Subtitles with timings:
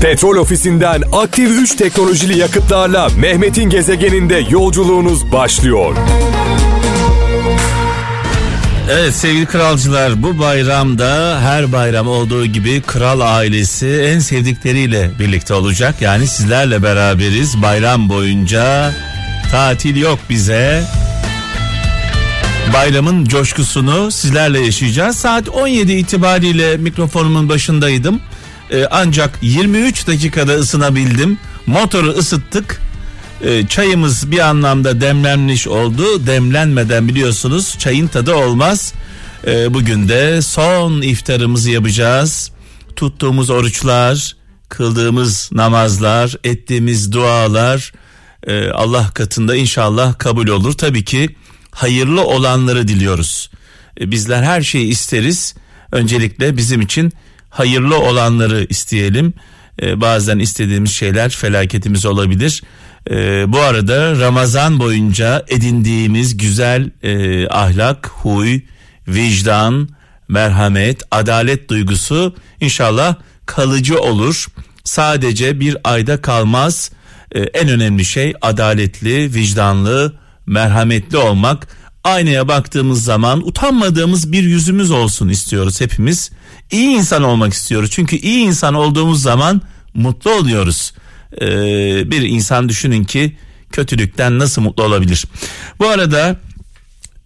[0.00, 5.96] Petrol ofisinden aktif 3 teknolojili yakıtlarla Mehmet'in gezegeninde yolculuğunuz başlıyor.
[8.90, 15.94] Evet sevgili kralcılar bu bayramda her bayram olduğu gibi kral ailesi en sevdikleriyle birlikte olacak.
[16.00, 18.92] Yani sizlerle beraberiz bayram boyunca
[19.50, 20.84] tatil yok bize.
[22.72, 25.16] Bayramın coşkusunu sizlerle yaşayacağız.
[25.16, 28.20] Saat 17 itibariyle mikrofonumun başındaydım.
[28.70, 31.38] Ee, ancak 23 dakikada ısınabildim.
[31.66, 32.80] Motoru ısıttık.
[33.44, 36.26] Ee, çayımız bir anlamda demlenmiş oldu.
[36.26, 38.92] Demlenmeden biliyorsunuz çayın tadı olmaz.
[39.46, 42.50] Ee, bugün de son iftarımızı yapacağız.
[42.96, 44.36] Tuttuğumuz oruçlar,
[44.68, 47.92] kıldığımız namazlar, ettiğimiz dualar
[48.46, 50.72] e, Allah katında inşallah kabul olur.
[50.72, 51.36] Tabii ki
[51.70, 53.50] hayırlı olanları diliyoruz.
[54.00, 55.54] E, bizler her şeyi isteriz.
[55.92, 57.12] Öncelikle bizim için
[57.50, 59.34] hayırlı olanları isteyelim.
[59.82, 62.62] E, bazen istediğimiz şeyler felaketimiz olabilir.
[63.10, 68.60] E, bu arada Ramazan boyunca edindiğimiz güzel e, ahlak, huy,
[69.08, 69.88] vicdan,
[70.28, 73.14] merhamet, adalet duygusu inşallah
[73.46, 74.46] kalıcı olur.
[74.84, 76.90] Sadece bir ayda kalmaz.
[77.32, 81.68] E, en önemli şey adaletli, vicdanlı, merhametli olmak.
[82.04, 86.30] Aynaya baktığımız zaman utanmadığımız bir yüzümüz olsun istiyoruz hepimiz.
[86.70, 87.90] İyi insan olmak istiyoruz.
[87.90, 89.62] Çünkü iyi insan olduğumuz zaman
[89.94, 90.92] mutlu oluyoruz.
[91.40, 93.36] Ee, bir insan düşünün ki
[93.72, 95.24] kötülükten nasıl mutlu olabilir?
[95.78, 96.36] Bu arada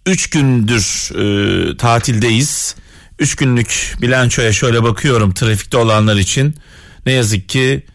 [0.05, 2.75] 3 gündür e, tatildeyiz.
[3.19, 6.55] 3 günlük bilançoya şöyle bakıyorum trafikte olanlar için.
[7.05, 7.85] Ne yazık ki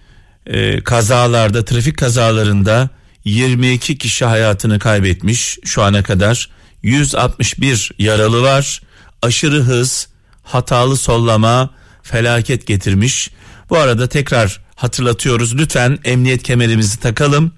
[0.47, 2.91] e, kazalarda, trafik kazalarında
[3.25, 6.51] 22 kişi hayatını kaybetmiş şu ana kadar.
[6.83, 8.83] 161 yaralı var.
[9.23, 10.09] Aşırı hız,
[10.47, 11.71] hatalı sollama
[12.03, 13.31] felaket getirmiş.
[13.71, 17.53] Bu arada tekrar hatırlatıyoruz lütfen emniyet kemerimizi takalım.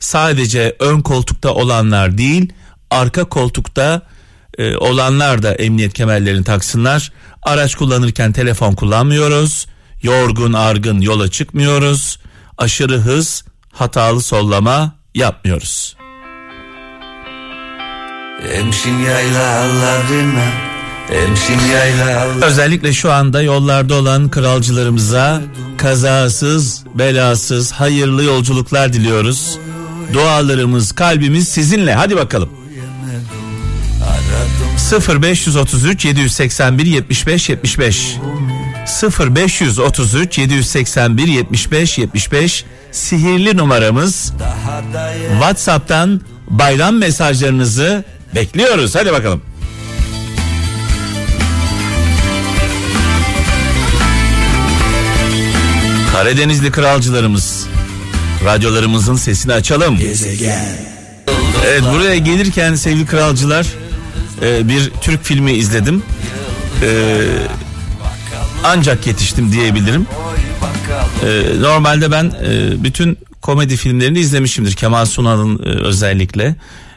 [0.00, 2.52] Sadece ön koltukta olanlar değil
[2.90, 4.02] arka koltukta
[4.58, 7.12] e, olanlar da emniyet kemerlerini taksınlar.
[7.42, 9.66] Araç kullanırken telefon kullanmıyoruz.
[10.02, 12.18] Yorgun argın yola çıkmıyoruz.
[12.58, 15.96] Aşırı hız hatalı sollama yapmıyoruz.
[22.42, 25.42] Özellikle şu anda yollarda olan kralcılarımıza
[25.76, 29.58] kazasız, belasız, hayırlı yolculuklar diliyoruz.
[30.12, 31.94] Dualarımız, kalbimiz sizinle.
[31.94, 32.48] Hadi bakalım.
[34.92, 38.16] 0533 781 75 75
[39.20, 44.32] 0533 781 75 75 sihirli numaramız.
[45.32, 46.20] WhatsApp'tan
[46.50, 48.04] bayram mesajlarınızı
[48.34, 48.94] bekliyoruz.
[48.94, 49.42] Hadi bakalım.
[56.20, 57.66] Karadenizli kralcılarımız
[58.44, 59.98] radyolarımızın sesini açalım.
[59.98, 60.66] Gezegen.
[61.66, 63.66] Evet buraya gelirken sevgili kralcılar
[64.42, 66.02] e, bir Türk filmi izledim.
[66.82, 67.20] E,
[68.64, 70.06] ancak yetiştim diyebilirim.
[71.24, 72.32] E, normalde ben
[72.84, 74.72] bütün komedi filmlerini izlemişimdir.
[74.72, 76.56] Kemal Sunal'ın özellikle.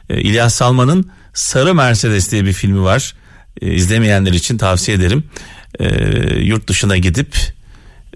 [0.09, 3.13] İlyas Salman'ın Sarı Mercedes diye bir filmi var.
[3.61, 5.23] İzlemeyenler için tavsiye ederim.
[6.45, 7.53] Yurt dışına gidip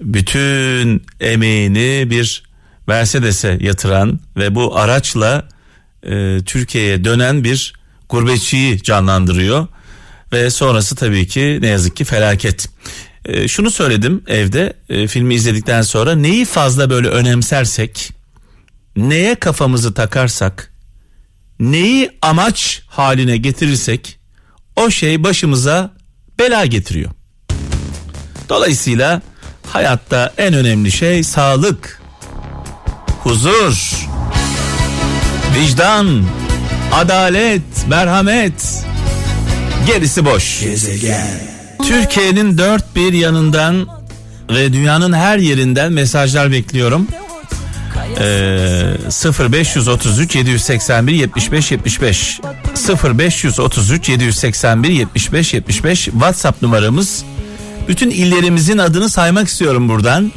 [0.01, 2.43] bütün emeğini bir
[2.87, 5.47] Mercedes'e yatıran ve bu araçla
[6.03, 7.73] e, Türkiye'ye dönen bir
[8.09, 9.67] gurbetçiyi canlandırıyor
[10.31, 12.69] ve sonrası tabii ki ne yazık ki felaket.
[13.25, 18.11] E, şunu söyledim evde e, filmi izledikten sonra neyi fazla böyle önemsersek,
[18.95, 20.73] neye kafamızı takarsak,
[21.59, 24.19] neyi amaç haline getirirsek
[24.75, 25.93] o şey başımıza
[26.39, 27.11] bela getiriyor.
[28.49, 29.21] Dolayısıyla
[29.69, 32.01] hayatta en önemli şey sağlık,
[33.23, 34.07] huzur,
[35.55, 36.23] vicdan,
[36.93, 38.85] adalet, merhamet.
[39.87, 40.61] Gerisi boş.
[40.61, 41.27] Gezegen.
[41.87, 43.87] Türkiye'nin dört bir yanından
[44.49, 47.07] ve dünyanın her yerinden mesajlar bekliyorum.
[48.19, 48.93] Ee,
[49.49, 52.39] 0533 781 75 75
[53.03, 57.23] 0533 781 75 75 WhatsApp numaramız.
[57.87, 60.31] Bütün illerimizin adını saymak istiyorum buradan.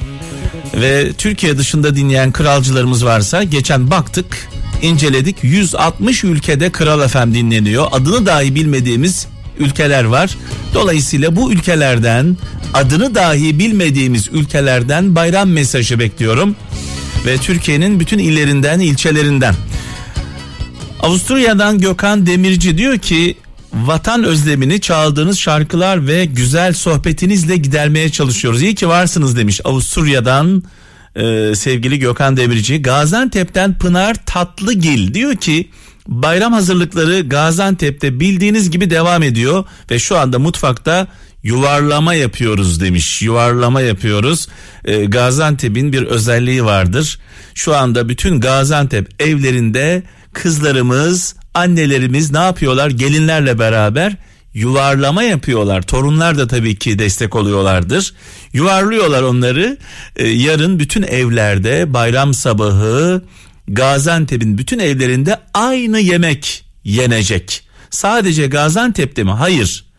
[0.74, 4.48] Ve Türkiye dışında dinleyen kralcılarımız varsa geçen baktık
[4.82, 7.86] inceledik 160 ülkede Kral FM dinleniyor.
[7.92, 9.26] Adını dahi bilmediğimiz
[9.58, 10.36] ülkeler var.
[10.74, 12.36] Dolayısıyla bu ülkelerden
[12.74, 16.56] adını dahi bilmediğimiz ülkelerden bayram mesajı bekliyorum.
[17.26, 19.54] Ve Türkiye'nin bütün illerinden, ilçelerinden.
[21.00, 23.36] Avusturya'dan Gökhan Demirci diyor ki
[23.72, 28.62] vatan özlemini çaldığınız şarkılar ve güzel sohbetinizle gidermeye çalışıyoruz.
[28.62, 30.62] İyi ki varsınız demiş Avusturya'dan
[31.16, 32.82] e, sevgili Gökhan Demirci.
[32.82, 35.70] Gaziantep'ten Pınar Tatlıgil diyor ki
[36.08, 41.06] bayram hazırlıkları Gaziantep'te bildiğiniz gibi devam ediyor ve şu anda mutfakta
[41.42, 43.22] yuvarlama yapıyoruz demiş.
[43.22, 44.48] Yuvarlama yapıyoruz.
[44.84, 47.18] E, Gaziantep'in bir özelliği vardır.
[47.54, 50.02] Şu anda bütün Gaziantep evlerinde
[50.32, 52.90] kızlarımız, annelerimiz ne yapıyorlar?
[52.90, 54.16] Gelinlerle beraber
[54.54, 55.82] yuvarlama yapıyorlar.
[55.82, 58.14] Torunlar da tabii ki destek oluyorlardır.
[58.52, 59.78] Yuvarlıyorlar onları.
[60.16, 63.22] E, yarın bütün evlerde bayram sabahı
[63.68, 67.62] Gaziantep'in bütün evlerinde aynı yemek yenecek.
[67.90, 69.30] Sadece Gaziantep'te mi?
[69.30, 69.90] Hayır.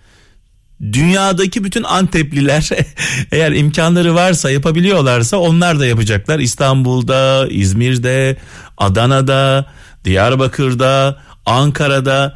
[0.81, 2.69] Dünyadaki bütün Antepliler
[3.31, 6.39] eğer imkanları varsa yapabiliyorlarsa onlar da yapacaklar.
[6.39, 8.37] İstanbul'da, İzmir'de,
[8.77, 9.65] Adana'da,
[10.05, 12.35] Diyarbakır'da, Ankara'da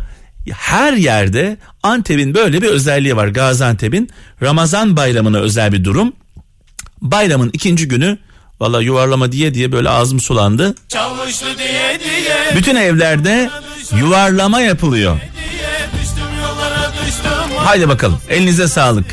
[0.51, 3.27] her yerde Antep'in böyle bir özelliği var.
[3.27, 4.09] Gaziantep'in
[4.41, 6.13] Ramazan bayramına özel bir durum.
[7.01, 8.17] Bayramın ikinci günü
[8.59, 10.75] valla yuvarlama diye diye böyle ağzım sulandı.
[11.57, 12.55] Diye diye.
[12.55, 13.49] Bütün evlerde
[13.97, 15.19] yuvarlama yapılıyor.
[17.65, 19.06] Haydi bakalım elinize sağlık.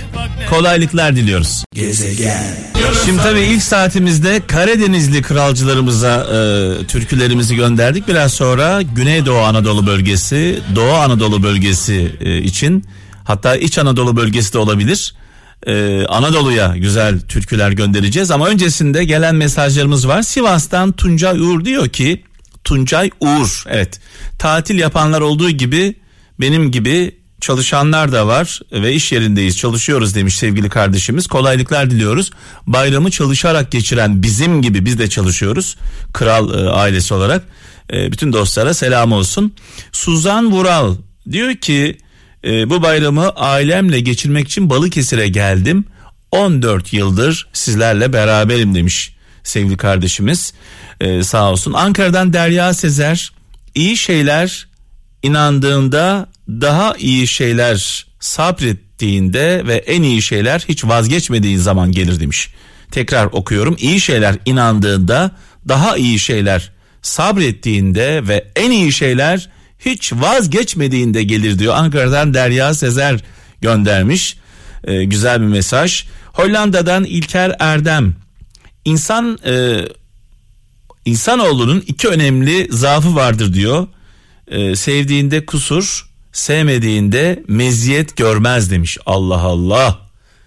[0.50, 1.64] Kolaylıklar diliyoruz.
[1.74, 2.56] Gezegen.
[3.04, 8.08] Şimdi tabii ilk saatimizde Karadenizli kralcılarımıza e, türkülerimizi gönderdik.
[8.08, 12.84] Biraz sonra Güneydoğu Anadolu bölgesi, Doğu Anadolu bölgesi e, için
[13.24, 15.14] hatta İç Anadolu bölgesi de olabilir.
[15.66, 20.22] E, Anadolu'ya güzel türküler göndereceğiz ama öncesinde gelen mesajlarımız var.
[20.22, 22.24] Sivas'tan Tuncay Uğur diyor ki
[22.64, 24.00] Tuncay Uğur evet
[24.38, 25.94] tatil yapanlar olduğu gibi
[26.40, 31.26] benim gibi çalışanlar da var ve iş yerindeyiz çalışıyoruz demiş sevgili kardeşimiz.
[31.26, 32.30] Kolaylıklar diliyoruz.
[32.66, 35.76] Bayramı çalışarak geçiren bizim gibi biz de çalışıyoruz
[36.12, 37.44] kral e, ailesi olarak.
[37.92, 39.54] E, bütün dostlara selam olsun.
[39.92, 40.96] Suzan Vural
[41.30, 41.98] diyor ki
[42.44, 45.84] e, bu bayramı ailemle geçirmek için Balıkesir'e geldim.
[46.30, 50.52] 14 yıldır sizlerle beraberim demiş sevgili kardeşimiz.
[51.00, 51.72] E, sağ olsun.
[51.72, 53.32] Ankara'dan Derya Sezer
[53.74, 54.68] iyi şeyler
[55.22, 62.50] inandığında daha iyi şeyler sabrettiğinde ve en iyi şeyler hiç vazgeçmediğin zaman gelir demiş.
[62.90, 63.76] Tekrar okuyorum.
[63.78, 65.30] İyi şeyler inandığında
[65.68, 66.72] daha iyi şeyler
[67.02, 71.74] sabrettiğinde ve en iyi şeyler hiç vazgeçmediğinde gelir diyor.
[71.74, 73.20] Ankara'dan Derya Sezer
[73.60, 74.36] göndermiş.
[74.84, 76.04] Ee, güzel bir mesaj.
[76.24, 78.14] Hollanda'dan İlker Erdem.
[78.84, 79.84] İnsan e,
[81.04, 83.86] insanoğlunun iki önemli zaafı vardır diyor.
[84.48, 88.98] Ee, sevdiğinde kusur, sevmediğinde meziyet görmez demiş.
[89.06, 89.98] Allah Allah.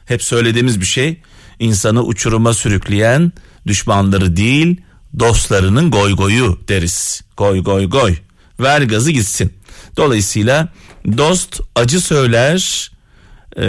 [0.05, 1.19] Hep söylediğimiz bir şey.
[1.59, 3.31] İnsanı uçuruma sürükleyen
[3.67, 4.81] düşmanları değil,
[5.19, 7.21] dostlarının goy goyu deriz.
[7.37, 8.15] Goy goy goy.
[8.59, 9.53] Ver gazı gitsin.
[9.97, 10.69] Dolayısıyla
[11.17, 12.91] dost acı söyler
[13.57, 13.61] e,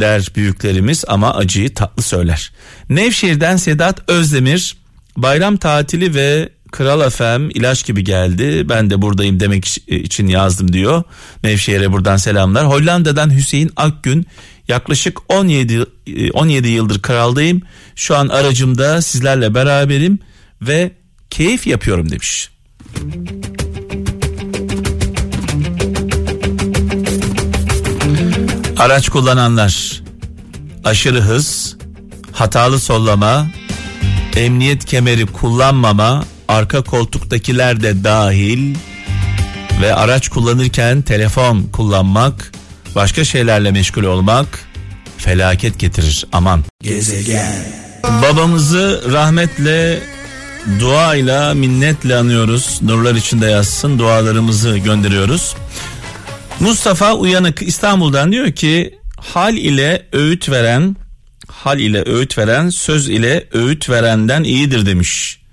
[0.00, 2.52] der büyüklerimiz ama acıyı tatlı söyler.
[2.88, 4.76] Nevşehir'den Sedat Özdemir
[5.16, 8.68] bayram tatili ve Kral FM ilaç gibi geldi.
[8.68, 11.02] Ben de buradayım demek için yazdım diyor.
[11.44, 12.66] Nevşehir'e buradan selamlar.
[12.66, 14.26] Hollanda'dan Hüseyin Akgün
[14.68, 15.84] yaklaşık 17
[16.32, 17.62] 17 yıldır kraldayım.
[17.96, 20.18] Şu an aracımda sizlerle beraberim
[20.62, 20.90] ve
[21.30, 22.50] keyif yapıyorum demiş.
[28.78, 30.02] Araç kullananlar
[30.84, 31.76] aşırı hız,
[32.32, 33.46] hatalı sollama,
[34.36, 38.74] emniyet kemeri kullanmama, arka koltuktakiler de dahil
[39.82, 42.52] ve araç kullanırken telefon kullanmak,
[42.94, 44.60] başka şeylerle meşgul olmak
[45.18, 46.26] felaket getirir.
[46.32, 46.64] Aman.
[46.82, 47.52] Gezegen.
[48.22, 50.02] Babamızı rahmetle
[50.80, 52.78] duayla minnetle anıyoruz.
[52.82, 53.98] Nurlar içinde yazsın.
[53.98, 55.54] Dualarımızı gönderiyoruz.
[56.60, 60.96] Mustafa Uyanık İstanbul'dan diyor ki hal ile öğüt veren
[61.48, 65.43] hal ile öğüt veren söz ile öğüt verenden iyidir demiş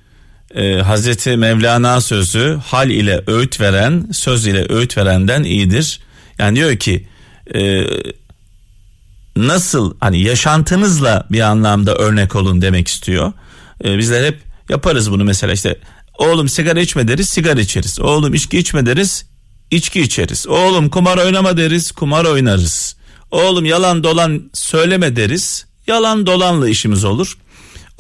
[0.56, 6.00] e, Hazreti Mevlana sözü hal ile öğüt veren söz ile öğüt verenden iyidir.
[6.40, 7.08] Yani diyor ki
[7.56, 7.84] e,
[9.36, 13.34] nasıl hani yaşantınızla bir anlamda örnek olun demek istiyor.
[13.84, 14.40] E, bizler hep
[14.70, 15.80] yaparız bunu mesela işte
[16.18, 18.00] oğlum sigara içme deriz sigara içeriz.
[18.00, 19.26] Oğlum içki içme deriz
[19.72, 20.48] içki içeriz.
[20.48, 22.96] Oğlum kumar oynama deriz kumar oynarız.
[23.32, 27.38] Oğlum yalan dolan söyleme deriz yalan dolanla işimiz olur.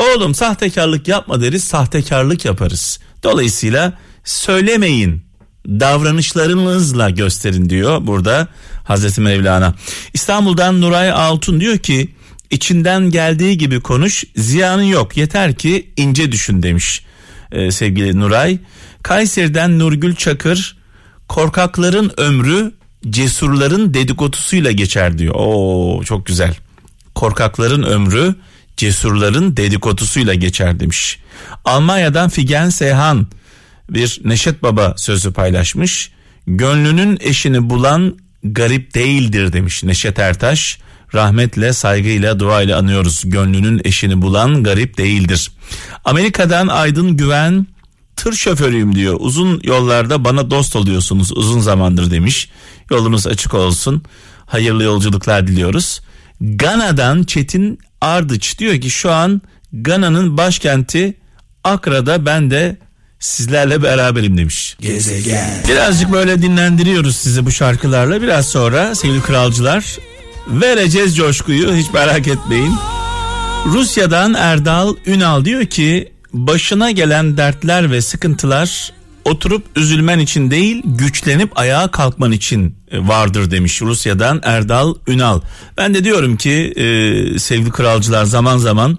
[0.01, 2.99] Oğlum sahtekarlık yapma deriz sahtekarlık yaparız.
[3.23, 3.93] Dolayısıyla
[4.23, 5.21] söylemeyin
[5.67, 8.47] davranışlarınızla gösterin diyor burada
[8.83, 9.73] Hazreti Mevlana.
[10.13, 12.09] İstanbul'dan Nuray Altun diyor ki
[12.49, 17.05] içinden geldiği gibi konuş ziyanı yok yeter ki ince düşün demiş
[17.51, 18.59] ee, sevgili Nuray.
[19.03, 20.77] Kayseri'den Nurgül Çakır
[21.27, 22.71] korkakların ömrü
[23.09, 25.35] cesurların dedikodusuyla geçer diyor.
[25.37, 26.55] Oo çok güzel.
[27.15, 28.35] Korkakların ömrü
[28.81, 31.19] cesurların dedikodusuyla geçer demiş.
[31.65, 33.27] Almanya'dan Figen Seyhan
[33.89, 36.11] bir Neşet Baba sözü paylaşmış.
[36.47, 40.79] Gönlünün eşini bulan garip değildir demiş Neşet Ertaş.
[41.13, 43.21] Rahmetle, saygıyla, duayla anıyoruz.
[43.25, 45.51] Gönlünün eşini bulan garip değildir.
[46.05, 47.67] Amerika'dan Aydın Güven
[48.15, 49.17] tır şoförüyüm diyor.
[49.19, 52.49] Uzun yollarda bana dost oluyorsunuz uzun zamandır demiş.
[52.91, 54.03] Yolunuz açık olsun.
[54.45, 56.01] Hayırlı yolculuklar diliyoruz.
[56.41, 59.41] Gana'dan Çetin Ardıç diyor ki şu an
[59.73, 61.13] Gana'nın başkenti
[61.63, 62.77] Akra'da ben de
[63.19, 64.77] sizlerle beraberim demiş.
[64.79, 65.49] Gezegen.
[65.69, 68.21] Birazcık böyle dinlendiriyoruz sizi bu şarkılarla.
[68.21, 69.97] Biraz sonra sevgili kralcılar
[70.47, 72.75] vereceğiz coşkuyu hiç merak etmeyin.
[73.65, 78.93] Rusya'dan Erdal Ünal diyor ki başına gelen dertler ve sıkıntılar
[79.25, 85.41] oturup üzülmen için değil güçlenip ayağa kalkman için vardır demiş Rusya'dan Erdal Ünal.
[85.77, 88.97] Ben de diyorum ki e, sevgili kralcılar zaman zaman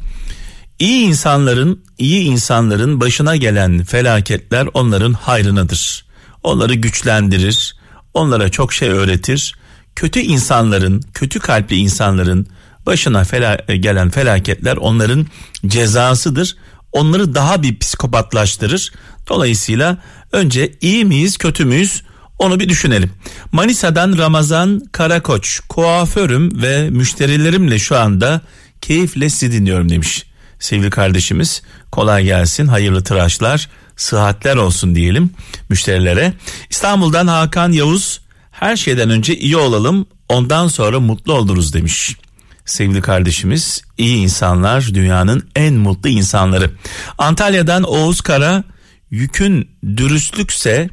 [0.78, 6.04] iyi insanların iyi insanların başına gelen felaketler onların hayrınadır.
[6.42, 7.76] Onları güçlendirir,
[8.14, 9.54] onlara çok şey öğretir.
[9.96, 12.46] Kötü insanların, kötü kalpli insanların
[12.86, 15.26] başına fela- gelen felaketler onların
[15.66, 16.56] cezasıdır
[16.92, 18.92] onları daha bir psikopatlaştırır.
[19.28, 19.98] Dolayısıyla
[20.32, 22.02] önce iyi miyiz kötü müyüz
[22.38, 23.10] onu bir düşünelim.
[23.52, 28.40] Manisa'dan Ramazan Karakoç kuaförüm ve müşterilerimle şu anda
[28.80, 30.26] keyifle sizi dinliyorum demiş.
[30.58, 31.62] Sevgili kardeşimiz
[31.92, 35.30] kolay gelsin hayırlı tıraşlar sıhhatler olsun diyelim
[35.68, 36.32] müşterilere.
[36.70, 38.20] İstanbul'dan Hakan Yavuz
[38.50, 42.16] her şeyden önce iyi olalım ondan sonra mutlu oluruz demiş
[42.64, 43.82] sevgili kardeşimiz.
[43.98, 46.70] iyi insanlar dünyanın en mutlu insanları.
[47.18, 48.64] Antalya'dan Oğuz Kara
[49.10, 50.88] yükün dürüstlükse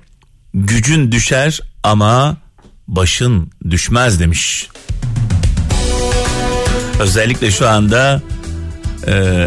[0.53, 2.37] gücün düşer ama
[2.87, 4.67] başın düşmez demiş.
[6.99, 8.21] Özellikle şu anda
[9.07, 9.45] e,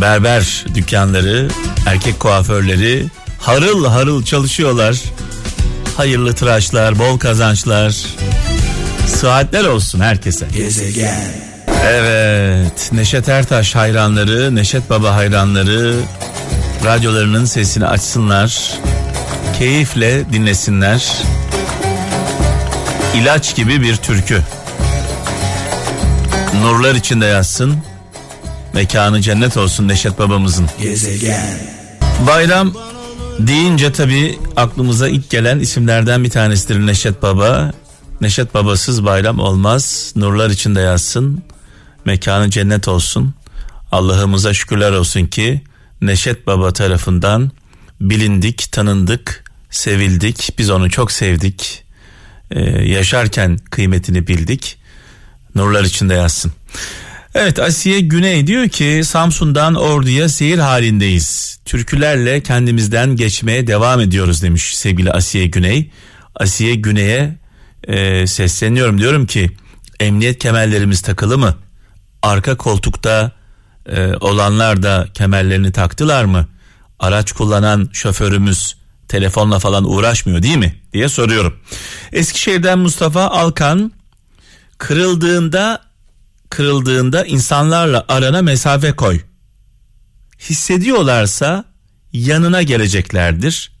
[0.00, 1.48] berber dükkanları,
[1.86, 3.06] erkek kuaförleri
[3.40, 5.02] harıl harıl çalışıyorlar.
[5.96, 7.96] Hayırlı tıraşlar, bol kazançlar.
[9.06, 10.46] Sıhhatler olsun herkese.
[10.56, 11.48] Gezegen.
[11.84, 15.94] Evet Neşet Ertaş hayranları, Neşet Baba hayranları
[16.84, 18.78] radyolarının sesini açsınlar.
[19.58, 21.12] Keyifle dinlesinler.
[23.14, 24.42] İlaç gibi bir türkü.
[26.62, 27.76] Nurlar içinde yazsın.
[28.74, 30.68] Mekanı cennet olsun Neşet babamızın.
[30.82, 31.60] Gezegen.
[32.26, 32.72] Bayram
[33.38, 37.72] deyince tabi aklımıza ilk gelen isimlerden bir tanesidir Neşet Baba.
[38.20, 40.12] Neşet babasız bayram olmaz.
[40.16, 41.42] Nurlar içinde yazsın.
[42.04, 43.34] Mekanı cennet olsun.
[43.92, 45.62] Allah'ımıza şükürler olsun ki
[46.02, 47.50] Neşet Baba tarafından
[48.00, 50.50] bilindik, tanındık, sevildik.
[50.58, 51.84] Biz onu çok sevdik.
[52.50, 54.78] Ee, yaşarken kıymetini bildik.
[55.54, 56.52] Nurlar içinde yazsın.
[57.34, 61.58] Evet Asiye Güney diyor ki Samsun'dan Ordu'ya seyir halindeyiz.
[61.64, 65.90] Türkülerle kendimizden geçmeye devam ediyoruz demiş sevgili Asiye Güney.
[66.34, 67.36] Asiye Güney'e
[67.88, 69.50] e, sesleniyorum diyorum ki
[70.00, 71.56] emniyet kemerlerimiz takılı mı?
[72.22, 73.32] Arka koltukta
[73.86, 76.48] e, olanlar da kemerlerini taktılar mı?
[76.98, 78.77] Araç kullanan şoförümüz
[79.08, 81.60] telefonla falan uğraşmıyor değil mi diye soruyorum.
[82.12, 83.92] Eskişehir'den Mustafa Alkan
[84.78, 85.82] kırıldığında
[86.50, 89.20] kırıldığında insanlarla arana mesafe koy.
[90.40, 91.64] Hissediyorlarsa
[92.12, 93.72] yanına geleceklerdir.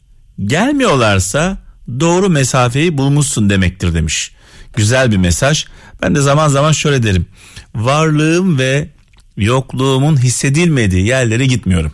[0.44, 1.58] Gelmiyorlarsa
[2.00, 4.32] doğru mesafeyi bulmuşsun demektir demiş.
[4.76, 5.66] Güzel bir mesaj.
[6.02, 7.26] Ben de zaman zaman şöyle derim.
[7.74, 8.88] Varlığım ve
[9.36, 11.92] yokluğumun hissedilmediği yerlere gitmiyorum.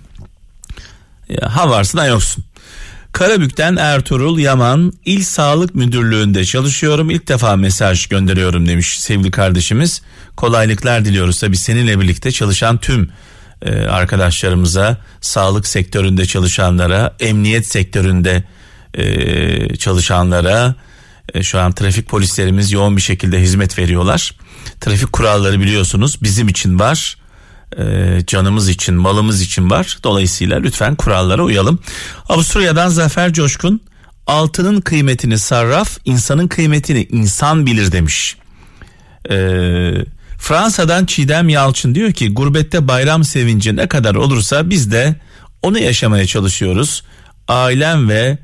[1.28, 2.44] Ya, ha varsın ha yoksun.
[3.14, 7.10] Karabük'ten Ertuğrul Yaman İl Sağlık Müdürlüğü'nde çalışıyorum.
[7.10, 10.02] İlk defa mesaj gönderiyorum demiş sevgili kardeşimiz.
[10.36, 13.10] Kolaylıklar diliyoruz tabii seninle birlikte çalışan tüm
[13.62, 18.44] e, arkadaşlarımıza, sağlık sektöründe çalışanlara, emniyet sektöründe
[18.94, 20.74] e, çalışanlara
[21.34, 24.32] e, şu an trafik polislerimiz yoğun bir şekilde hizmet veriyorlar.
[24.80, 27.16] Trafik kuralları biliyorsunuz bizim için var.
[27.78, 29.98] E, canımız için, malımız için var.
[30.04, 31.78] Dolayısıyla lütfen kurallara uyalım.
[32.28, 33.80] Avusturya'dan Zafer Coşkun
[34.26, 38.36] altının kıymetini sarraf, insanın kıymetini insan bilir demiş.
[39.30, 40.04] Eee
[40.38, 45.16] Fransa'dan Çiğdem Yalçın diyor ki gurbette bayram sevinci ne kadar olursa biz de
[45.62, 47.02] onu yaşamaya çalışıyoruz.
[47.48, 48.38] Ailem ve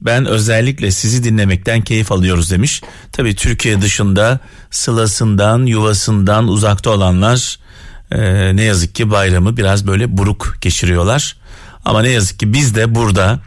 [0.00, 2.82] ben özellikle sizi dinlemekten keyif alıyoruz demiş.
[3.12, 7.58] Tabi Türkiye dışında sılasından yuvasından uzakta olanlar
[8.10, 11.36] e, ne yazık ki bayramı biraz böyle buruk geçiriyorlar.
[11.84, 13.40] Ama ne yazık ki biz de burada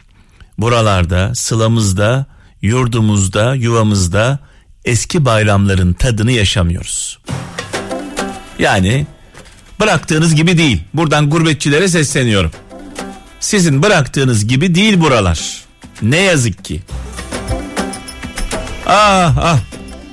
[0.57, 2.25] buralarda sılamızda
[2.61, 4.39] yurdumuzda yuvamızda
[4.85, 7.19] eski bayramların tadını yaşamıyoruz.
[8.59, 9.07] Yani
[9.79, 10.83] Bıraktığınız gibi değil.
[10.93, 12.51] Buradan gurbetçilere sesleniyorum.
[13.39, 15.63] Sizin bıraktığınız gibi değil buralar.
[16.01, 16.81] Ne yazık ki.
[18.85, 19.59] Ah ah.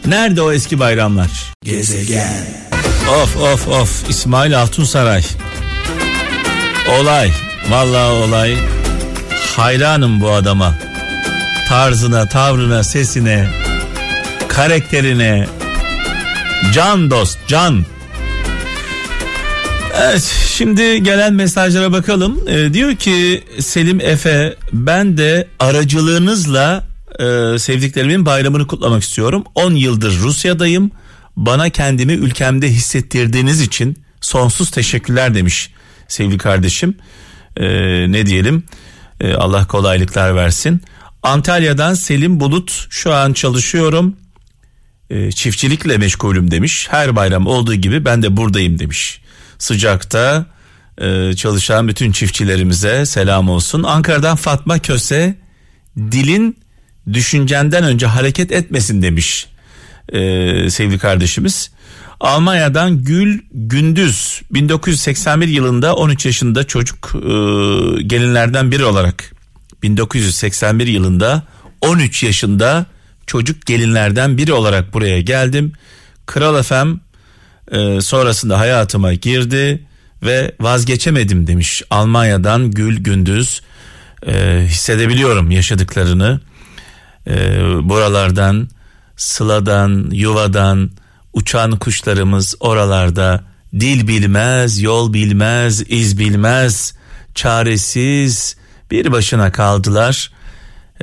[0.07, 1.31] Nerede o eski bayramlar?
[1.63, 2.74] Gezegen.
[3.09, 5.23] Of of of İsmail Altunsaray.
[7.01, 7.31] Olay.
[7.71, 8.57] Vallahi olay.
[9.57, 10.75] Hayranım bu adama.
[11.69, 13.49] Tarzına, tavrına, sesine,
[14.49, 15.47] karakterine.
[16.75, 17.85] Can dost, can.
[20.03, 22.41] Evet şimdi gelen mesajlara bakalım.
[22.49, 26.85] Ee, diyor ki Selim Efe ben de aracılığınızla
[27.19, 29.45] e, sevdiklerimin bayramını kutlamak istiyorum.
[29.55, 30.91] 10 yıldır Rusya'dayım.
[31.37, 35.71] Bana kendimi ülkemde hissettirdiğiniz için sonsuz teşekkürler demiş
[36.09, 36.95] sevgili kardeşim.
[37.57, 37.67] Ee,
[38.13, 38.65] ne diyelim
[39.21, 40.83] Ee, Allah kolaylıklar versin.
[41.23, 44.17] Antalya'dan Selim Bulut şu an çalışıyorum.
[45.11, 46.87] Ee, çiftçilikle meşgulüm demiş.
[46.91, 49.21] Her bayram olduğu gibi ben de buradayım demiş.
[49.59, 50.47] Sıcakta
[50.99, 53.83] e, çalışan bütün çiftçilerimize selam olsun.
[53.83, 55.39] Ankara'dan Fatma Köse
[55.97, 56.59] dilin
[57.13, 59.47] düşüncenden önce hareket etmesin demiş
[60.13, 61.71] e, sevgili kardeşimiz.
[62.21, 67.29] Almanya'dan Gül Gündüz 1981 yılında 13 yaşında çocuk e,
[68.03, 69.33] gelinlerden biri olarak
[69.83, 71.43] 1981 yılında
[71.81, 72.87] 13 yaşında
[73.27, 75.73] çocuk gelinlerden biri olarak buraya geldim.
[76.27, 76.95] Kral FM
[77.73, 79.87] e, sonrasında hayatıma girdi
[80.23, 83.63] ve vazgeçemedim demiş Almanya'dan Gül Gündüz
[84.27, 86.41] e, hissedebiliyorum yaşadıklarını
[87.27, 87.35] e,
[87.83, 88.69] buralardan
[89.17, 90.91] sıladan yuvadan
[91.33, 93.45] uçan kuşlarımız oralarda
[93.81, 96.95] dil bilmez yol bilmez iz bilmez
[97.35, 98.57] çaresiz
[98.91, 100.33] bir başına kaldılar.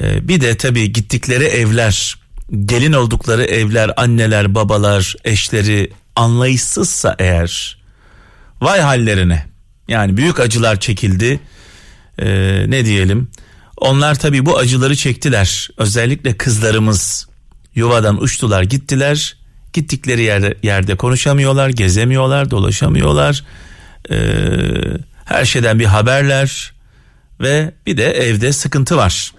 [0.02, 2.22] E, bir de tabii gittikleri evler
[2.66, 7.82] gelin oldukları evler anneler babalar eşleri anlayışsızsa eğer
[8.62, 9.46] vay hallerine.
[9.88, 11.40] Yani büyük acılar çekildi.
[12.20, 13.32] Ee, ne diyelim?
[13.78, 15.70] Onlar tabii bu acıları çektiler.
[15.78, 17.28] Özellikle kızlarımız
[17.76, 19.38] yuvadan uçtular gittiler.
[19.74, 23.44] Gittikleri yerde, yerde konuşamıyorlar gezemiyorlar dolaşamıyorlar.
[24.12, 24.16] Ee,
[25.26, 26.74] her şeyden bir haberler
[27.42, 29.34] ve bir de evde sıkıntı var.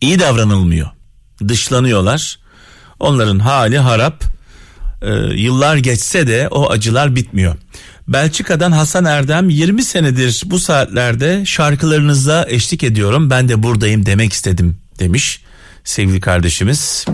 [0.00, 0.88] İyi davranılmıyor.
[1.48, 2.38] Dışlanıyorlar.
[3.00, 4.24] Onların hali harap.
[5.02, 7.56] Ee, yıllar geçse de o acılar bitmiyor.
[8.08, 13.30] Belçika'dan Hasan Erdem 20 senedir bu saatlerde şarkılarınıza eşlik ediyorum.
[13.30, 15.40] Ben de buradayım demek istedim demiş
[15.86, 17.04] sevgili kardeşimiz.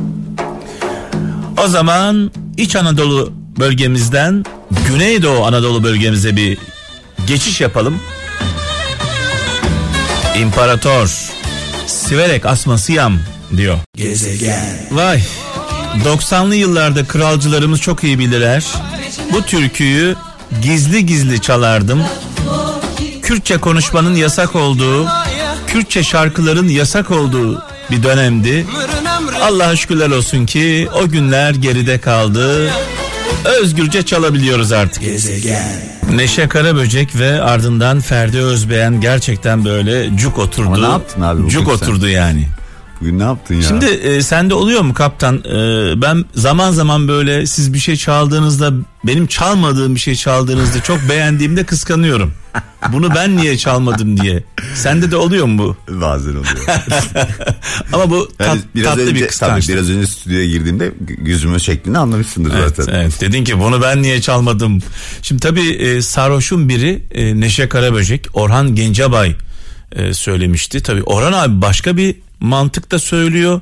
[1.64, 4.44] O zaman İç Anadolu bölgemizden
[4.88, 6.58] Güneydoğu Anadolu bölgemize bir
[7.26, 8.00] geçiş yapalım.
[10.38, 11.30] İmparator
[11.86, 13.18] Siverek Asmasıyam
[13.56, 13.78] diyor.
[13.96, 14.78] Gezegen.
[14.90, 15.22] Vay
[16.04, 18.64] 90'lı yıllarda kralcılarımız çok iyi bilirler.
[19.32, 20.16] Bu türküyü
[20.62, 22.02] gizli gizli çalardım.
[23.22, 25.08] Kürtçe konuşmanın yasak olduğu,
[25.66, 28.66] Kürtçe şarkıların yasak olduğu bir dönemdi.
[29.42, 32.70] Allah'a şükürler olsun ki o günler geride kaldı.
[33.60, 35.02] Özgürce çalabiliyoruz artık.
[35.02, 35.82] Gezegen.
[36.14, 40.66] Neşe Karaböcek ve ardından Ferdi Özbeğen gerçekten böyle cuk oturdu.
[40.66, 41.70] Ama ne yaptın abi Cuk sen?
[41.74, 42.48] oturdu yani.
[43.02, 43.62] Bugün ne yaptın ya?
[43.62, 45.36] Şimdi e, sende oluyor mu kaptan?
[45.36, 45.52] E,
[46.02, 48.72] ben zaman zaman böyle siz bir şey çaldığınızda
[49.04, 52.32] benim çalmadığım bir şey çaldığınızda çok beğendiğimde kıskanıyorum.
[52.92, 54.42] Bunu ben niye çalmadım diye.
[54.74, 56.00] Sende de oluyor mu bu?
[56.00, 56.66] bazen oluyor.
[57.92, 59.74] Ama bu tat, Yani biraz tatlı önce bir tabii kıskançlık.
[59.76, 60.92] biraz önce stüdyoya girdiğimde
[61.24, 62.94] yüzümün şeklini anlamışsındır Evet, zaten.
[63.00, 63.20] evet.
[63.20, 64.78] Dedin ki bunu ben niye çalmadım?
[65.22, 69.36] Şimdi tabii e, sarhoşun biri e, Neşe Karaböcek, Orhan Gencebay
[69.92, 70.82] e, söylemişti.
[70.82, 73.60] Tabii Orhan abi başka bir mantıkta söylüyor.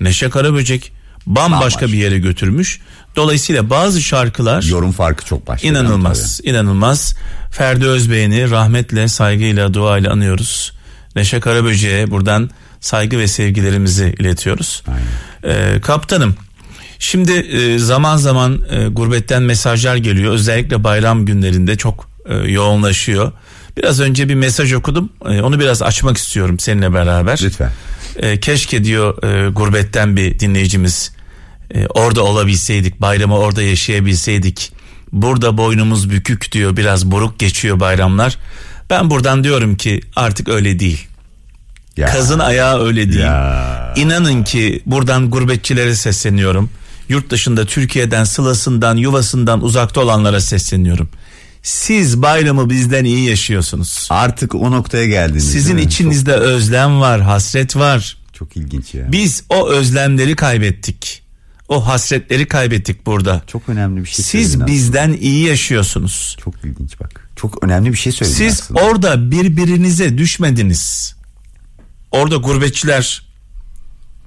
[0.00, 0.92] Neşe Karaböcek
[1.26, 1.86] bambaşka Bambaşka.
[1.86, 2.80] bir yere götürmüş.
[3.16, 5.68] Dolayısıyla bazı şarkılar Yorum farkı çok başka.
[5.68, 7.14] inanılmaz, inanılmaz.
[7.50, 10.72] Ferdi Özbey'ini rahmetle, saygıyla, duayla anıyoruz.
[11.16, 14.82] Neşe Karaböcek'e buradan saygı ve sevgilerimizi iletiyoruz.
[15.44, 16.36] Ee, kaptanım
[16.98, 20.32] şimdi e, zaman zaman e, gurbetten mesajlar geliyor.
[20.32, 23.32] Özellikle bayram günlerinde çok e, yoğunlaşıyor.
[23.76, 25.12] Biraz önce bir mesaj okudum.
[25.28, 27.40] E, onu biraz açmak istiyorum seninle beraber.
[27.42, 27.70] Lütfen.
[28.16, 31.12] E, keşke diyor e, gurbetten bir dinleyicimiz
[31.74, 34.72] e, orada olabilseydik bayramı orada yaşayabilseydik.
[35.12, 38.38] Burada boynumuz bükük diyor biraz buruk geçiyor bayramlar.
[38.90, 41.06] Ben buradan diyorum ki artık öyle değil.
[41.96, 42.06] Ya.
[42.06, 43.20] kazın ayağı öyle değil.
[43.20, 43.94] Ya.
[43.96, 46.70] İnanın ki buradan gurbetçilere sesleniyorum.
[47.08, 51.08] Yurt dışında Türkiye'den sılasından yuvasından uzakta olanlara sesleniyorum
[51.62, 55.52] siz bayramı bizden iyi yaşıyorsunuz Artık o noktaya geldiniz.
[55.52, 59.12] sizin içinizde özlem var hasret var Çok, çok ilginç ya.
[59.12, 61.22] biz o özlemleri kaybettik.
[61.68, 63.42] O hasretleri kaybettik burada.
[63.46, 64.66] Çok önemli bir şey Siz söyledin aslında.
[64.66, 66.36] bizden iyi yaşıyorsunuz.
[66.44, 67.28] Çok ilginç bak.
[67.36, 68.80] Çok önemli bir şey söyledin Siz aslında.
[68.80, 71.14] orada birbirinize düşmediniz.
[72.10, 73.22] Orada gurbetçiler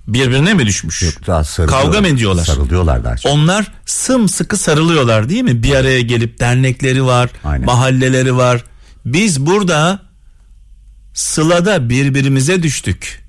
[0.08, 1.04] birbirine mi düşmüş?
[1.28, 1.86] Daha sarılıyorlar.
[1.86, 2.46] Kavga mı ediyorlar?
[2.46, 3.32] Sarılıyorlar daha çok.
[3.32, 5.64] Onlar sımsıkı sarılıyorlar değil mi?
[5.64, 7.66] Bir araya gelip dernekleri var, Aynen.
[7.66, 8.64] mahalleleri var.
[9.06, 10.00] Biz burada
[11.14, 13.26] sılada birbirimize düştük.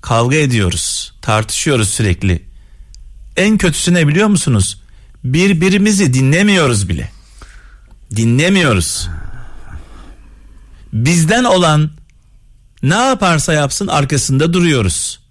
[0.00, 2.42] Kavga ediyoruz, tartışıyoruz sürekli.
[3.36, 4.82] En kötüsü ne biliyor musunuz?
[5.24, 7.10] Birbirimizi dinlemiyoruz bile.
[8.16, 9.08] Dinlemiyoruz.
[10.92, 11.90] Bizden olan
[12.82, 15.21] ne yaparsa yapsın arkasında duruyoruz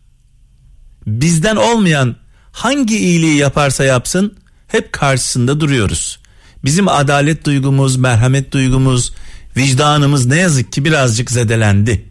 [1.07, 2.15] bizden olmayan
[2.51, 4.37] hangi iyiliği yaparsa yapsın
[4.67, 6.19] hep karşısında duruyoruz.
[6.63, 9.13] Bizim adalet duygumuz, merhamet duygumuz,
[9.57, 12.05] vicdanımız ne yazık ki birazcık zedelendi.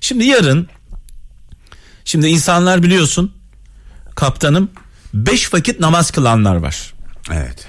[0.00, 0.68] Şimdi yarın
[2.04, 3.32] şimdi insanlar biliyorsun
[4.14, 4.70] kaptanım
[5.14, 6.94] beş vakit namaz kılanlar var.
[7.32, 7.66] Evet.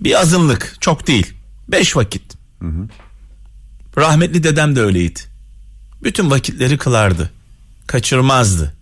[0.00, 1.32] Bir azınlık çok değil.
[1.68, 2.22] Beş vakit.
[3.96, 5.20] Rahmetli dedem de öyleydi.
[6.02, 7.30] Bütün vakitleri kılardı.
[7.86, 8.75] Kaçırmazdı.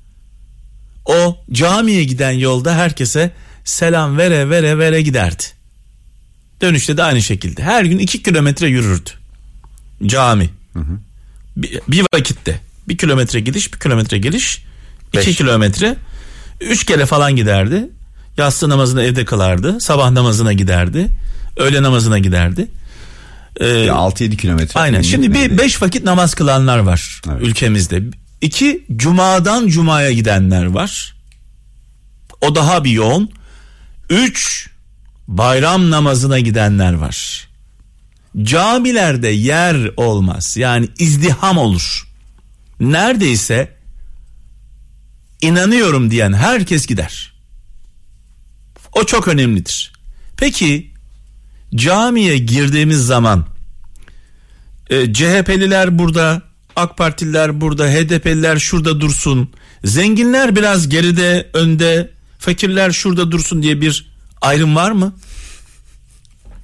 [1.04, 3.30] O camiye giden yolda herkese
[3.64, 5.42] selam vere vere vere giderdi.
[6.60, 7.62] Dönüşte de aynı şekilde.
[7.62, 9.10] Her gün iki kilometre yürürdü.
[10.06, 10.50] Cami.
[11.56, 12.60] Bir, bir vakitte.
[12.88, 14.64] Bir kilometre gidiş bir kilometre geliş.
[15.12, 15.36] iki Beş.
[15.36, 15.96] kilometre.
[16.60, 17.88] Üç kere falan giderdi.
[18.36, 19.80] Yatsı namazını evde kılardı.
[19.80, 21.08] Sabah namazına giderdi.
[21.56, 22.68] Öğle namazına giderdi.
[23.60, 24.80] Ee, Ya 6-7 kilometre.
[24.80, 25.02] Aynen.
[25.02, 25.62] Şimdi bir Gitmedi.
[25.62, 27.42] beş vakit namaz kılanlar var Evet.
[27.42, 28.02] ülkemizde.
[28.44, 31.14] İki cumadan cumaya gidenler var.
[32.40, 33.30] O daha bir yoğun.
[34.10, 34.68] Üç
[35.28, 37.48] bayram namazına gidenler var.
[38.42, 40.56] Camilerde yer olmaz.
[40.56, 42.08] Yani izdiham olur.
[42.80, 43.76] Neredeyse
[45.40, 47.32] inanıyorum diyen herkes gider.
[48.92, 49.92] O çok önemlidir.
[50.36, 50.92] Peki
[51.74, 53.46] camiye girdiğimiz zaman
[54.90, 59.50] e, CHP'liler burada, AK Partililer burada, HDP'liler şurada dursun.
[59.84, 65.14] Zenginler biraz geride, önde, fakirler şurada dursun diye bir ayrım var mı?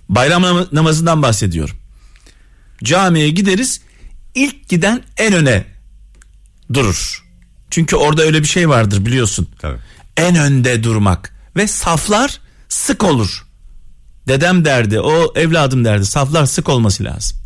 [0.09, 1.77] Bayram nam- namazından bahsediyorum.
[2.85, 3.81] Camiye gideriz,
[4.35, 5.65] ilk giden en öne
[6.73, 7.25] durur.
[7.71, 9.49] Çünkü orada öyle bir şey vardır biliyorsun.
[9.59, 9.79] Tabii.
[10.17, 13.47] En önde durmak ve saflar sık olur.
[14.29, 16.07] Dedem derdi, o evladım derdi.
[16.07, 17.39] Saflar sık olması lazım.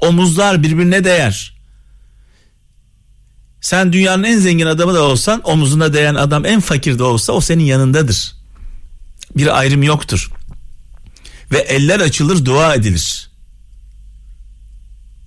[0.00, 1.59] Omuzlar birbirine değer.
[3.60, 7.40] Sen dünyanın en zengin adamı da olsan omuzuna değen adam en fakir de olsa o
[7.40, 8.34] senin yanındadır.
[9.36, 10.30] Bir ayrım yoktur.
[11.52, 13.30] Ve eller açılır dua edilir.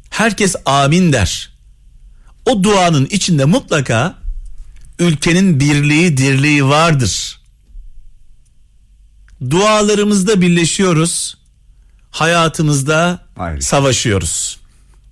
[0.10, 1.54] Herkes amin der.
[2.46, 4.16] O duanın içinde mutlaka
[5.00, 7.42] ülkenin birliği dirliği vardır.
[9.50, 11.38] Dualarımızda birleşiyoruz.
[12.12, 13.62] Hayatımızda Ayrı.
[13.62, 14.60] savaşıyoruz.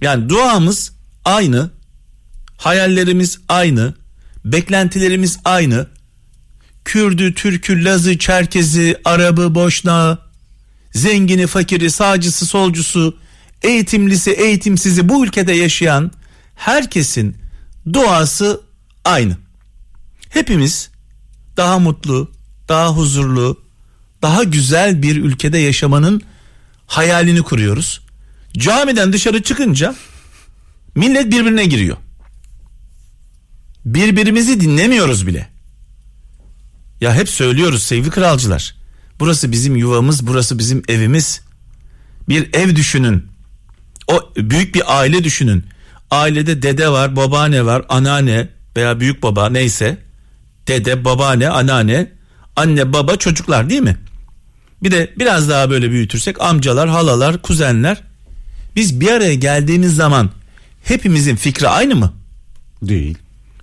[0.01, 0.91] Yani duamız
[1.25, 1.69] aynı.
[2.61, 3.93] Hayallerimiz aynı.
[4.45, 5.87] Beklentilerimiz aynı.
[6.85, 10.19] Kürdü, Türkü, Lazı, Çerkezi, Arabı, Boşnağı,
[10.93, 13.17] zengini, fakiri, sağcısı, solcusu,
[13.61, 16.11] eğitimlisi, eğitimsizi bu ülkede yaşayan
[16.55, 17.37] herkesin
[17.93, 18.61] duası
[19.05, 19.37] aynı.
[20.29, 20.89] Hepimiz
[21.57, 22.31] daha mutlu,
[22.69, 23.63] daha huzurlu,
[24.21, 26.21] daha güzel bir ülkede yaşamanın
[26.87, 28.01] hayalini kuruyoruz.
[28.53, 29.95] Camiden dışarı çıkınca
[30.95, 31.97] millet birbirine giriyor.
[33.85, 35.47] Birbirimizi dinlemiyoruz bile.
[37.01, 38.75] Ya hep söylüyoruz sevgili kralcılar.
[39.19, 41.41] Burası bizim yuvamız, burası bizim evimiz.
[42.29, 43.27] Bir ev düşünün.
[44.07, 45.65] O büyük bir aile düşünün.
[46.11, 49.97] Ailede dede var, babaanne var, anneanne veya büyük baba neyse.
[50.67, 52.11] Dede, babaanne, anneanne,
[52.55, 53.97] anne, baba, çocuklar değil mi?
[54.83, 58.01] Bir de biraz daha böyle büyütürsek amcalar, halalar, kuzenler.
[58.75, 60.29] Biz bir araya geldiğimiz zaman
[60.83, 62.13] hepimizin fikri aynı mı?
[62.81, 63.17] Değil.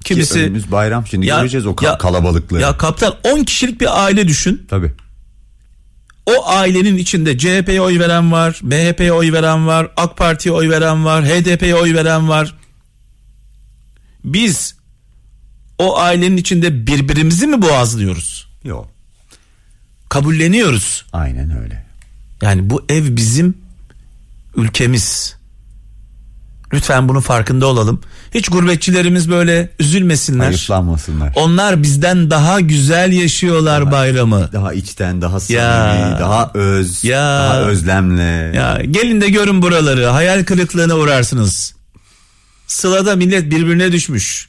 [0.09, 2.63] Kimisi Ki önümüz bayram şimdi göreceğiz o ya- kalabalıkları.
[2.63, 4.67] Ya kaptan 10 kişilik bir aile düşün.
[4.71, 4.93] Tabii.
[6.27, 11.05] O ailenin içinde CHP'ye oy veren var, MHP'ye oy veren var, AK Parti'ye oy veren
[11.05, 12.55] var, HDP'ye oy veren var.
[14.25, 14.75] Biz
[15.79, 18.49] o ailenin içinde birbirimizi mi boğazlıyoruz?
[18.65, 18.89] Yok.
[20.09, 21.07] Kabulleniyoruz.
[21.13, 21.85] Aynen öyle.
[22.43, 23.59] Yani bu ev bizim
[24.57, 25.38] ülkemiz.
[26.73, 28.01] Lütfen bunun farkında olalım.
[28.35, 30.45] Hiç gurbetçilerimiz böyle üzülmesinler.
[30.45, 31.33] Hayıflanmasınlar.
[31.37, 34.51] Onlar bizden daha güzel yaşıyorlar bayramı.
[34.53, 36.17] Daha içten, daha samimi, Ya.
[36.21, 37.21] daha öz, Ya.
[37.21, 38.57] daha özlemle.
[38.57, 40.07] Ya gelin de görün buraları.
[40.07, 41.75] Hayal kırıklığına uğrarsınız.
[42.67, 44.48] Sılada millet birbirine düşmüş.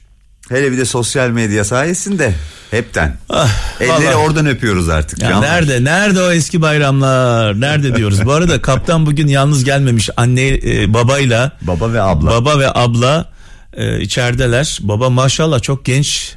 [0.50, 2.34] Hele bir de sosyal medya sayesinde
[2.70, 3.16] hepten.
[3.80, 4.14] Elleri vallahi.
[4.16, 5.22] oradan öpüyoruz artık.
[5.22, 8.24] Ya nerede nerede o eski bayramlar nerede diyoruz.
[8.26, 12.30] Bu arada kaptan bugün yalnız gelmemiş anne e, babayla Baba ve abla.
[12.30, 13.28] baba ve abla
[13.72, 14.78] e, içerideler.
[14.82, 16.34] Baba maşallah çok genç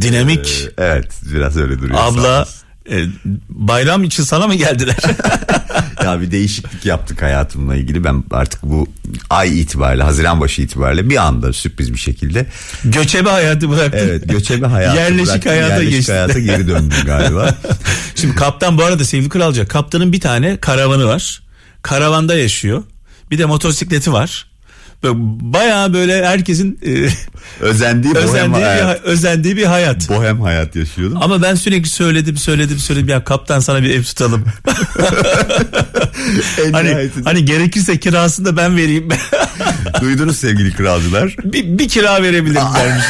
[0.00, 0.68] dinamik.
[0.78, 1.98] Ee, evet biraz öyle duruyor.
[2.02, 2.48] abla
[2.90, 3.04] e,
[3.48, 4.96] bayram için sana mı geldiler?
[6.14, 8.04] Ya bir değişiklik yaptık hayatımla ilgili.
[8.04, 8.88] Ben artık bu
[9.30, 12.46] ay itibariyle Haziran başı itibariyle bir anda sürpriz bir şekilde
[12.84, 13.98] Göçebe hayatı bıraktın.
[13.98, 17.54] evet göçebe hayatı Yerleşik bıraktım, hayata yerleşik hayata geri döndüm galiba.
[18.14, 21.42] Şimdi kaptan bu arada sevgili kralcı kaptanın bir tane karavanı var.
[21.82, 22.82] Karavanda yaşıyor.
[23.30, 24.49] Bir de motosikleti var.
[25.02, 27.08] Bayağı böyle herkesin e,
[27.60, 29.04] Özendiği özendiği, bir, hayat.
[29.04, 30.08] özendiği bir hayat.
[30.08, 31.18] Bohem hayat yaşıyordum.
[31.22, 34.44] Ama ben sürekli söyledim söyledim söyledim ya kaptan sana bir ev tutalım.
[36.72, 39.08] Hani hani gerekirse kirasını da ben vereyim.
[40.00, 41.36] Duydunuz sevgili kralcılar.
[41.44, 43.04] bir, bir kira verebilirim dermiş.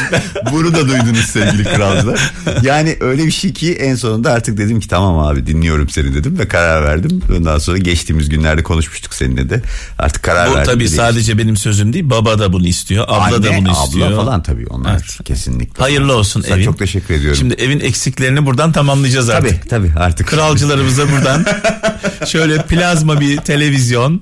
[0.51, 2.31] Bunu da duydunuz sevgili kralcılar.
[2.63, 6.39] Yani öyle bir şey ki en sonunda artık dedim ki tamam abi dinliyorum seni dedim
[6.39, 7.21] ve karar verdim.
[7.37, 9.61] Ondan sonra geçtiğimiz günlerde konuşmuştuk seninle de.
[9.99, 10.73] Artık karar Bu verdim.
[10.73, 10.95] tabii Dedik.
[10.95, 12.09] sadece benim sözüm değil.
[12.09, 13.05] Baba da bunu istiyor.
[13.07, 14.15] Abla da Anne, bunu abla istiyor.
[14.15, 15.23] falan tabii onlar Evet.
[15.25, 15.83] kesinlikle.
[15.83, 16.65] Hayırlı olsun Sana evin.
[16.65, 17.37] Çok teşekkür ediyorum.
[17.39, 19.49] Şimdi evin eksiklerini buradan tamamlayacağız artık.
[19.49, 20.27] tabii tabii artık.
[20.27, 21.45] Kralcılarımıza buradan
[22.27, 24.21] şöyle plazma bir televizyon.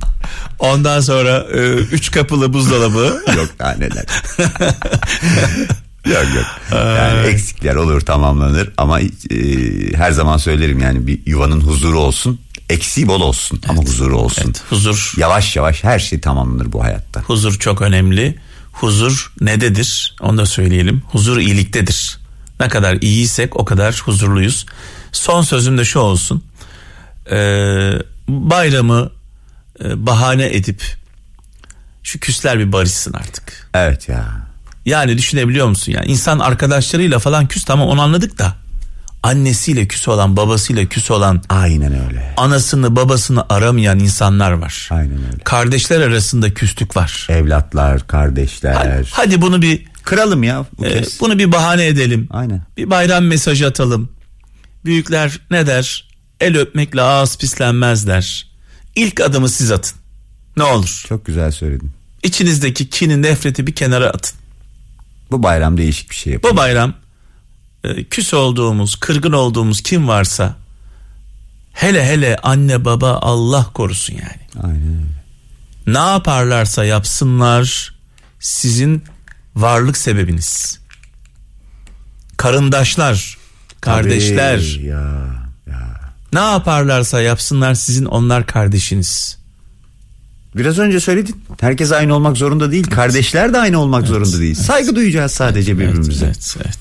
[0.59, 3.21] Ondan sonra e, üç kapılı buzdolabı.
[3.37, 4.05] yok daha neler.
[6.05, 6.45] yok yok.
[6.71, 9.07] Yani eksikler olur tamamlanır ama e,
[9.95, 12.39] her zaman söylerim yani bir yuvanın huzuru olsun.
[12.69, 14.43] Eksiği bol olsun ama huzuru olsun.
[14.45, 15.13] Evet, huzur.
[15.17, 17.21] Yavaş yavaş her şey tamamlanır bu hayatta.
[17.21, 18.39] Huzur çok önemli.
[18.71, 20.15] Huzur nededir?
[20.21, 21.03] Onu da söyleyelim.
[21.11, 22.19] Huzur iyiliktedir.
[22.59, 24.65] Ne kadar iyiysek o kadar huzurluyuz.
[25.11, 26.43] Son sözüm de şu olsun.
[27.31, 27.91] Ee,
[28.27, 29.11] bayramı
[29.83, 30.83] e, bahane edip
[32.03, 33.69] şu küsler bir barışsın artık.
[33.73, 34.49] Evet ya.
[34.85, 38.55] Yani düşünebiliyor musun yani insan arkadaşlarıyla falan küs tamam onu anladık da
[39.23, 42.33] annesiyle küs olan babasıyla küs olan Aynen öyle.
[42.37, 44.87] anasını babasını aramayan insanlar var.
[44.91, 45.43] Aynen öyle.
[45.43, 47.27] Kardeşler arasında küslük var.
[47.29, 48.73] Evlatlar, kardeşler.
[48.73, 51.19] Hadi, hadi bunu bir Kıralım ya bu e, kez.
[51.21, 52.27] bunu bir bahane edelim.
[52.31, 52.61] Aynen.
[52.77, 54.09] Bir bayram mesajı atalım.
[54.85, 56.07] Büyükler ne der?
[56.39, 58.47] El öpmekle ağız pislenmez der.
[58.95, 59.99] İlk adımı siz atın.
[60.57, 61.03] Ne olur.
[61.09, 61.91] Çok güzel söyledin.
[62.23, 64.39] İçinizdeki kini nefreti bir kenara atın.
[65.31, 66.53] Bu bayram değişik bir şey yapalım.
[66.55, 66.93] Bu bayram
[68.09, 70.55] küs olduğumuz, kırgın olduğumuz kim varsa
[71.73, 74.67] hele hele anne baba Allah korusun yani.
[74.67, 75.05] Aynen.
[75.87, 77.95] Ne yaparlarsa yapsınlar
[78.39, 79.03] sizin
[79.55, 80.79] varlık sebebiniz.
[82.37, 83.37] Karındaşlar,
[83.81, 85.25] kardeşler Tabii Ya,
[85.67, 85.99] ya.
[86.33, 89.39] ne yaparlarsa yapsınlar sizin onlar kardeşiniz.
[90.55, 91.43] Biraz önce söyledin.
[91.61, 92.87] Herkes aynı olmak zorunda değil.
[92.87, 94.55] Kardeşler de aynı olmak zorunda değil.
[94.55, 96.25] Saygı duyacağız sadece birbirimize.
[96.25, 96.77] Evet, evet.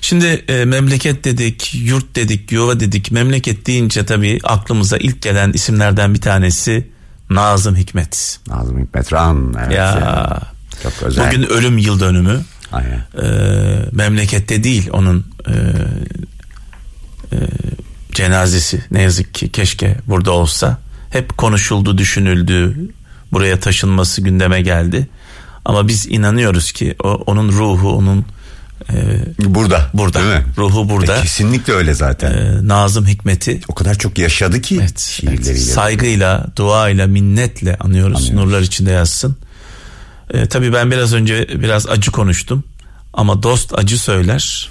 [0.00, 3.10] Şimdi e, memleket dedik, yurt dedik, yuva dedik.
[3.10, 6.88] Memleket deyince tabii aklımıza ilk gelen isimlerden bir tanesi
[7.30, 8.38] Nazım Hikmet.
[8.48, 9.54] Nazım Hikmet Ran.
[9.58, 9.84] Evet Ya.
[9.84, 10.42] ya.
[10.82, 11.26] Çok özel.
[11.26, 12.40] Bugün ölüm yıl dönümü.
[12.72, 13.02] Aynen.
[13.22, 13.28] E,
[13.92, 15.52] memlekette değil onun e,
[17.32, 17.36] e,
[18.12, 20.78] cenazesi ne yazık ki keşke burada olsa.
[21.10, 22.76] Hep konuşuldu, düşünüldü.
[23.32, 25.08] Buraya taşınması gündeme geldi.
[25.64, 28.24] Ama biz inanıyoruz ki o, onun ruhu, onun
[28.92, 28.94] e,
[29.38, 29.90] Burada.
[29.94, 30.18] burada.
[30.18, 30.44] Değil mi?
[30.58, 31.16] Ruhu burada.
[31.16, 32.32] E, kesinlikle öyle zaten.
[32.32, 35.50] e, Nazım Hikmet'i o kadar çok yaşadı ki evet, şiirleriyle.
[35.50, 38.16] evet, saygıyla, duayla, minnetle anıyoruz.
[38.16, 38.30] Anıyoruz.
[38.30, 39.36] Nurlar içinde yazsın.
[40.30, 42.64] E, tabii ben biraz önce biraz acı konuştum.
[43.12, 44.68] Ama dost acı söyler.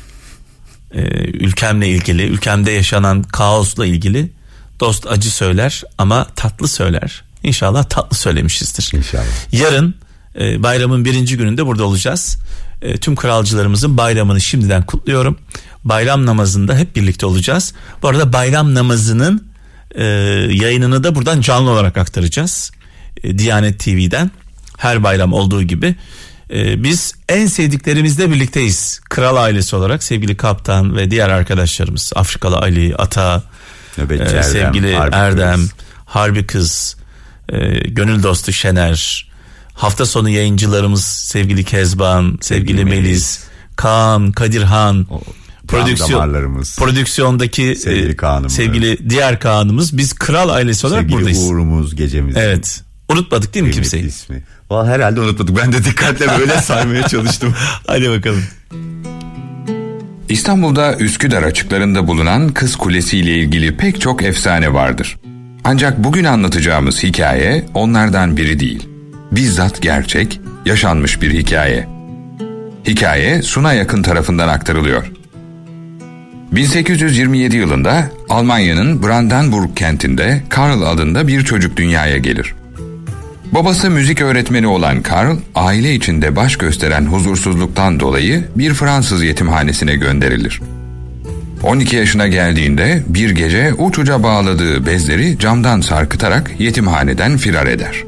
[0.94, 4.32] E, ülkemle ilgili, ülkemde yaşanan kaosla ilgili
[4.80, 7.24] dost acı söyler ama tatlı söyler.
[7.44, 8.92] İnşallah tatlı söylemişizdir.
[8.98, 9.24] İnşallah.
[9.52, 9.96] Yarın
[10.40, 12.38] e, bayramın birinci gününde burada olacağız.
[12.82, 15.38] E, tüm kralcılarımızın bayramını şimdiden kutluyorum.
[15.84, 17.74] Bayram namazında hep birlikte olacağız.
[18.02, 19.48] Bu arada bayram namazının
[19.96, 20.04] e,
[20.52, 22.72] yayınını da buradan canlı olarak aktaracağız.
[23.24, 24.32] E, Diyanet TV'den
[24.78, 25.96] her bayram olduğu gibi.
[26.54, 29.02] E, biz en sevdiklerimizle birlikteyiz.
[29.10, 32.12] Kral ailesi olarak sevgili kaptan ve diğer arkadaşlarımız.
[32.16, 33.44] Afrikalı Ali, Ata,
[33.98, 35.74] Nöbetçi ee, Erdem, sevgili Harbi Erdem, Kız.
[36.06, 36.98] Harbi Kız,
[37.50, 39.27] e, gönül dostu Şener,
[39.78, 43.04] hafta sonu yayıncılarımız sevgili Kezban, sevgili, Melis.
[43.04, 43.40] Melis,
[43.76, 45.08] Kaan, Kadirhan,
[45.68, 46.32] prodüksiyon
[46.78, 48.54] prodüksiyondaki Sevgili e, Kaan'ımız.
[48.54, 51.44] sevgili diğer Kaan'ımız biz kral ailesi olarak Sevgili buradayız.
[51.50, 52.38] Uğur'umuz gecemiz.
[52.38, 52.84] Evet.
[53.10, 54.08] Unutmadık değil mi Kıymetli kimseyi?
[54.08, 54.44] ismi.
[54.70, 55.58] Vallahi herhalde unutmadık.
[55.58, 57.54] Ben de dikkatle böyle saymaya çalıştım.
[57.88, 58.44] Hadi bakalım.
[60.30, 65.18] İstanbul'da Üsküdar açıklarında bulunan Kız Kulesi ile ilgili pek çok efsane vardır.
[65.64, 68.87] Ancak bugün anlatacağımız hikaye onlardan biri değil.
[69.32, 71.88] Bizzat gerçek, yaşanmış bir hikaye.
[72.88, 75.12] Hikaye Suna Yakın tarafından aktarılıyor.
[76.52, 82.56] 1827 yılında Almanya'nın Brandenburg kentinde Karl adında bir çocuk dünyaya gelir.
[83.52, 90.62] Babası müzik öğretmeni olan Karl, aile içinde baş gösteren huzursuzluktan dolayı bir Fransız yetimhanesine gönderilir.
[91.64, 98.04] 12 yaşına geldiğinde bir gece uçuca bağladığı bezleri camdan sarkıtarak yetimhaneden firar eder.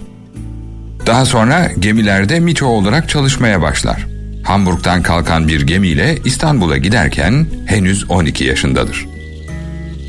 [1.09, 4.07] Daha sonra gemilerde miço olarak çalışmaya başlar.
[4.43, 9.07] Hamburg'dan kalkan bir gemiyle İstanbul'a giderken henüz 12 yaşındadır.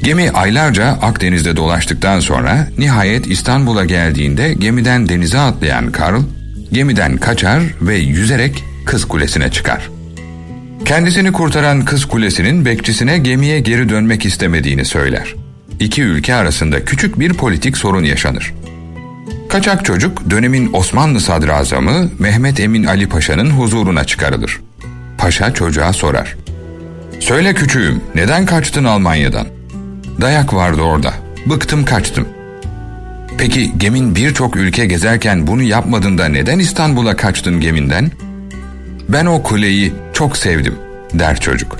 [0.03, 6.23] Gemi aylarca Akdeniz'de dolaştıktan sonra nihayet İstanbul'a geldiğinde gemiden denize atlayan Karl,
[6.73, 9.91] gemiden kaçar ve yüzerek Kız Kulesi'ne çıkar.
[10.85, 15.35] Kendisini kurtaran Kız Kulesi'nin bekçisine gemiye geri dönmek istemediğini söyler.
[15.81, 18.53] İki ülke arasında küçük bir politik sorun yaşanır.
[19.51, 24.61] Kaçak çocuk dönemin Osmanlı sadrazamı Mehmet Emin Ali Paşa'nın huzuruna çıkarılır.
[25.19, 26.37] Paşa çocuğa sorar.
[27.21, 29.47] Söyle küçüğüm neden kaçtın Almanya'dan?
[30.21, 31.15] Dayak vardı orada.
[31.47, 32.29] Bıktım kaçtım.
[33.39, 38.11] Peki gemin birçok ülke gezerken bunu yapmadın da neden İstanbul'a kaçtın geminden?
[39.09, 40.75] Ben o kuleyi çok sevdim
[41.15, 41.77] der çocuk.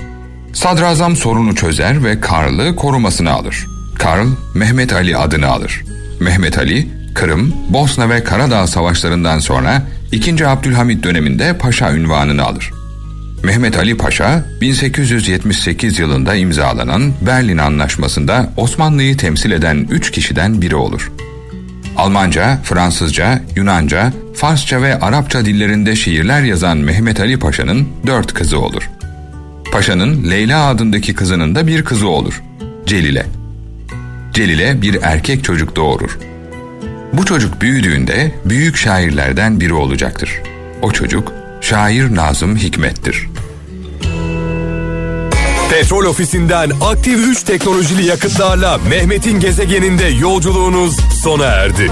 [0.53, 3.67] Sadrazam sorunu çözer ve Karl'ı korumasına alır.
[3.99, 5.83] Karl Mehmet Ali adını alır.
[6.19, 10.47] Mehmet Ali Kırım, Bosna ve Karadağ savaşlarından sonra 2.
[10.47, 12.71] Abdülhamit döneminde paşa ünvanını alır.
[13.43, 21.11] Mehmet Ali Paşa 1878 yılında imzalanan Berlin Anlaşması'nda Osmanlı'yı temsil eden üç kişiden biri olur.
[21.97, 28.89] Almanca, Fransızca, Yunanca, Farsça ve Arapça dillerinde şiirler yazan Mehmet Ali Paşa'nın dört kızı olur.
[29.71, 32.43] Paşa'nın Leyla adındaki kızının da bir kızı olur.
[32.85, 33.25] Celile.
[34.33, 36.17] Celile bir erkek çocuk doğurur.
[37.13, 40.41] Bu çocuk büyüdüğünde büyük şairlerden biri olacaktır.
[40.81, 43.27] O çocuk şair Nazım Hikmet'tir.
[45.69, 51.91] Petrol ofisinden aktif 3 teknolojili yakıtlarla Mehmet'in gezegeninde yolculuğunuz sona erdi.